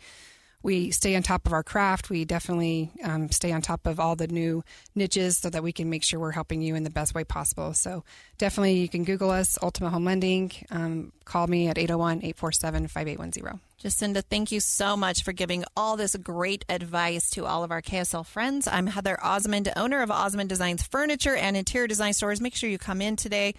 [0.63, 2.09] we stay on top of our craft.
[2.09, 4.63] We definitely um, stay on top of all the new
[4.95, 7.73] niches so that we can make sure we're helping you in the best way possible.
[7.73, 8.03] So
[8.37, 10.51] definitely you can Google us, Ultimate Home Lending.
[10.71, 13.59] Um, call me at 801 847 5810.
[13.79, 17.81] Jacinda, thank you so much for giving all this great advice to all of our
[17.81, 18.67] KSL friends.
[18.67, 22.41] I'm Heather Osmond, owner of Osmond Designs Furniture and Interior Design Stores.
[22.41, 23.53] Make sure you come in today.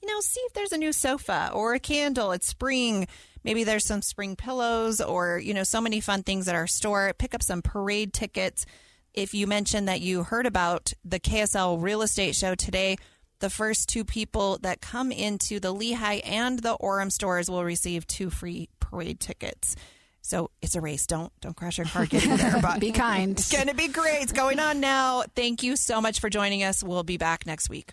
[0.00, 2.30] You know, see if there's a new sofa or a candle.
[2.30, 3.08] It's spring.
[3.44, 7.12] Maybe there's some spring pillows or, you know, so many fun things at our store.
[7.18, 8.64] Pick up some parade tickets.
[9.12, 12.96] If you mentioned that you heard about the KSL real estate show today,
[13.40, 18.06] the first two people that come into the Lehi and the Orem stores will receive
[18.06, 19.76] two free parade tickets.
[20.22, 21.06] So it's a race.
[21.06, 22.58] Don't don't crash your car getting there.
[22.62, 23.32] But be kind.
[23.32, 24.22] It's gonna be great.
[24.22, 25.24] It's going on now.
[25.36, 26.82] Thank you so much for joining us.
[26.82, 27.92] We'll be back next week.